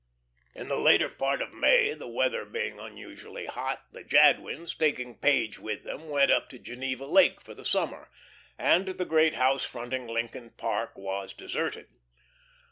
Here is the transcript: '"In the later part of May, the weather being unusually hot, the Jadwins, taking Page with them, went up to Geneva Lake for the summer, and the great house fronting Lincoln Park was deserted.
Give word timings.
'"In 0.59 0.67
the 0.67 0.79
later 0.79 1.09
part 1.09 1.43
of 1.43 1.53
May, 1.53 1.93
the 1.93 2.07
weather 2.07 2.43
being 2.43 2.79
unusually 2.79 3.45
hot, 3.45 3.85
the 3.91 4.03
Jadwins, 4.03 4.73
taking 4.73 5.13
Page 5.19 5.59
with 5.59 5.83
them, 5.83 6.09
went 6.09 6.31
up 6.31 6.49
to 6.49 6.57
Geneva 6.57 7.05
Lake 7.05 7.39
for 7.39 7.53
the 7.53 7.63
summer, 7.63 8.09
and 8.57 8.87
the 8.87 9.05
great 9.05 9.35
house 9.35 9.63
fronting 9.63 10.07
Lincoln 10.07 10.55
Park 10.57 10.97
was 10.97 11.35
deserted. 11.35 11.85